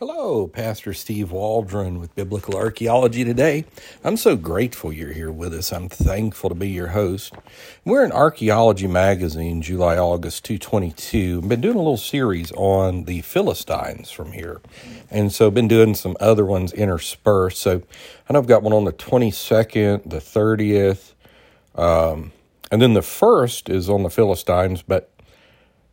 [0.00, 3.66] Hello, Pastor Steve Waldron with Biblical Archaeology today.
[4.02, 5.74] I'm so grateful you're here with us.
[5.74, 7.34] I'm thankful to be your host.
[7.84, 11.40] We're in Archaeology Magazine, July, August 222.
[11.42, 14.62] I've been doing a little series on the Philistines from here.
[15.10, 17.60] And so I've been doing some other ones interspersed.
[17.60, 17.82] So
[18.26, 21.12] I know I've got one on the 22nd, the 30th,
[21.74, 22.32] um,
[22.72, 25.10] and then the first is on the Philistines, but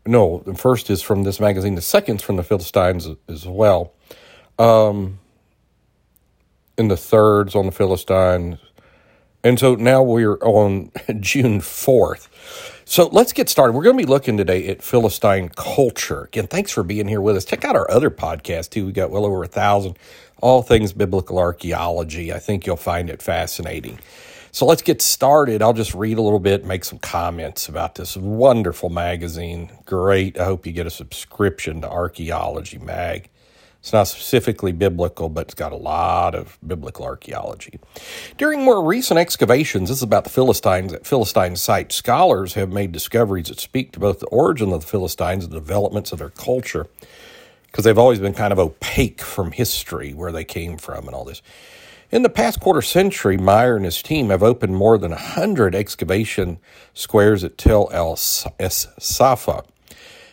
[0.05, 1.75] no, the first is from this magazine.
[1.75, 3.93] The second's from the Philistines as well.
[4.59, 5.19] Um,
[6.77, 8.59] and the third's on the Philistines.
[9.43, 12.27] And so now we're on June 4th.
[12.85, 13.73] So let's get started.
[13.73, 16.23] We're going to be looking today at Philistine culture.
[16.23, 17.45] Again, thanks for being here with us.
[17.45, 18.85] Check out our other podcast, too.
[18.85, 19.97] We got well over a thousand,
[20.41, 22.33] all things biblical archaeology.
[22.33, 23.99] I think you'll find it fascinating.
[24.51, 25.61] So let's get started.
[25.61, 29.69] I'll just read a little bit, make some comments about this wonderful magazine.
[29.85, 30.39] Great.
[30.39, 33.29] I hope you get a subscription to Archaeology Mag.
[33.87, 37.79] It's not specifically biblical, but it's got a lot of biblical archaeology.
[38.37, 42.91] During more recent excavations, this is about the Philistines at Philistine site, scholars have made
[42.91, 46.31] discoveries that speak to both the origin of the Philistines and the developments of their
[46.31, 46.87] culture,
[47.67, 51.23] because they've always been kind of opaque from history, where they came from and all
[51.23, 51.41] this.
[52.11, 56.59] In the past quarter century, Maeir and his team have opened more than 100 excavation
[56.93, 59.63] squares at Tel El Safa,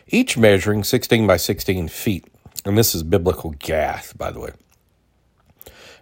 [0.09, 2.25] each measuring 16 by 16 feet.
[2.65, 4.51] And this is biblical Gath, by the way.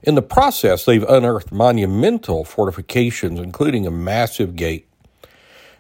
[0.03, 4.89] In the process, they've unearthed monumental fortifications, including a massive gate,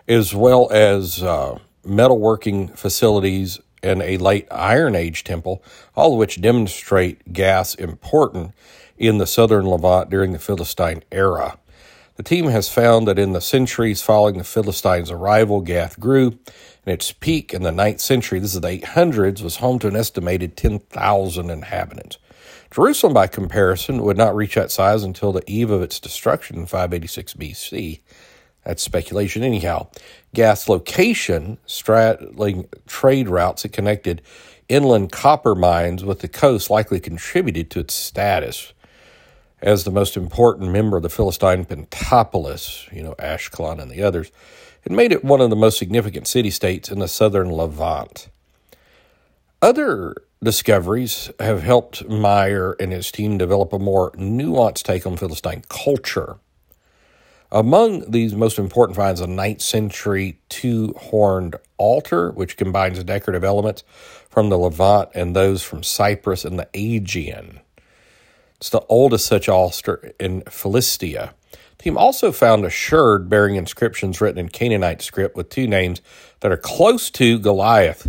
[0.06, 5.62] as well as uh, metalworking facilities and a late Iron Age temple,
[5.96, 8.52] all of which demonstrate Gath's importance
[8.96, 11.58] in the southern Levant during the Philistine era.
[12.22, 16.38] The team has found that in the centuries following the Philistines' arrival, Gath grew,
[16.86, 19.96] and its peak in the 9th century, this is the 800s, was home to an
[19.96, 22.18] estimated 10,000 inhabitants.
[22.70, 26.66] Jerusalem, by comparison, would not reach that size until the eve of its destruction in
[26.66, 28.02] 586 BC.
[28.64, 29.88] That's speculation, anyhow.
[30.32, 34.22] Gath's location, straddling trade routes that connected
[34.68, 38.72] inland copper mines with the coast, likely contributed to its status
[39.62, 44.32] as the most important member of the Philistine Pentapolis, you know, Ashkelon and the others,
[44.84, 48.28] it made it one of the most significant city states in the southern Levant.
[49.62, 55.62] Other discoveries have helped Maeir and his team develop a more nuanced take on Philistine
[55.68, 56.38] culture.
[57.52, 63.84] Among these most important finds, a 9th century two horned altar, which combines decorative elements
[64.28, 67.60] from the Levant and those from Cyprus and the Aegean.
[68.62, 71.34] It's the oldest such altar in Philistia.
[71.50, 76.00] The team also found a sherd bearing inscriptions written in Canaanite script with two names
[76.38, 78.08] that are close to Goliath,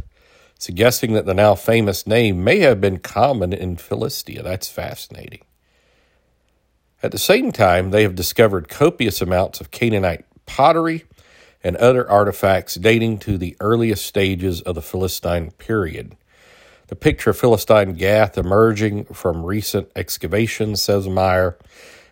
[0.59, 4.43] suggesting that the now famous name may have been common in Philistia.
[4.43, 5.41] That's fascinating.
[7.01, 11.05] At the same time, they have discovered copious amounts of Canaanite pottery
[11.63, 16.15] and other artifacts dating to the earliest stages of the Philistine period.
[16.87, 21.55] The picture of Philistine Gath emerging from recent excavations, says Maeir,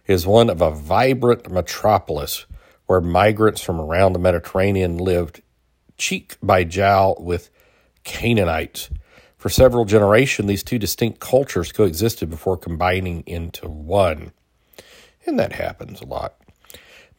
[0.07, 2.45] is one of a vibrant metropolis
[2.85, 5.41] where migrants from around the Mediterranean lived
[5.97, 7.49] cheek by jowl with
[8.03, 8.89] Canaanites.
[9.37, 14.31] For several generations, these two distinct cultures coexisted before combining into one.
[15.25, 16.35] And that happens a lot.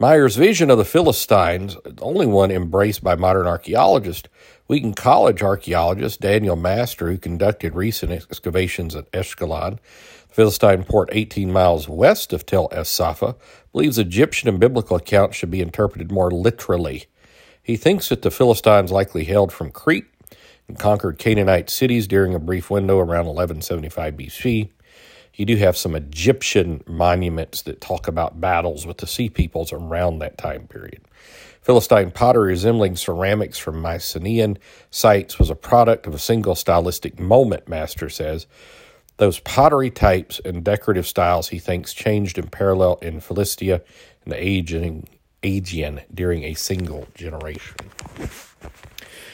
[0.03, 4.29] Maeir's vision of the Philistines, the only one embraced by modern archaeologists,
[4.67, 9.79] Wheaton College archaeologist Daniel Master, who conducted recent excavations at Ashkelon,
[10.27, 13.37] the Philistine port 18 miles west of Tell es-Safi,
[13.71, 17.05] believes Egyptian and biblical accounts should be interpreted more literally.
[17.63, 20.07] He thinks that the Philistines likely hailed from Crete
[20.67, 24.71] and conquered Canaanite cities during a brief window around 1175 BC.
[25.35, 30.19] You do have some Egyptian monuments that talk about battles with the sea peoples around
[30.19, 31.03] that time period.
[31.63, 34.59] Philistine pottery resembling ceramics from Mycenaean
[34.91, 38.47] sites was a product of a single stylistic moment, Master says.
[39.19, 43.83] Those pottery types and decorative styles, he thinks, changed in parallel in Philistia
[44.25, 45.07] and the Aegean,
[45.45, 47.77] Aegean during a single generation.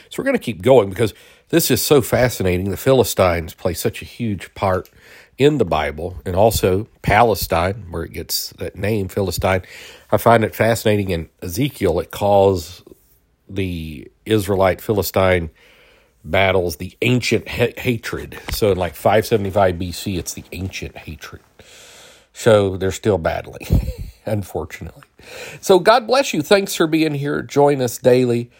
[0.09, 1.13] So we're going to keep going because
[1.49, 2.69] this is so fascinating.
[2.69, 4.89] The Philistines play such a huge part
[5.39, 9.63] in the Bible and also Palestine, where it gets that name, Philistine.
[10.11, 12.83] I find it fascinating in Ezekiel, it calls
[13.49, 15.49] the Israelite Philistine
[16.23, 18.37] battles the ancient ha- hatred.
[18.51, 21.41] So in like 575 BC, it's the ancient hatred.
[22.33, 23.65] So they're still battling,
[24.25, 25.03] unfortunately.
[25.61, 26.41] So God bless you.
[26.41, 27.41] Thanks for being here.
[27.41, 28.51] Join us daily.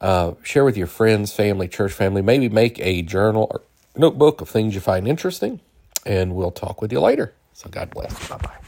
[0.00, 2.22] Uh, share with your friends, family, church family.
[2.22, 3.62] Maybe make a journal or
[3.96, 5.60] notebook of things you find interesting
[6.08, 7.34] and we'll talk with you later.
[7.52, 8.28] So God bless.
[8.28, 8.67] Bye bye.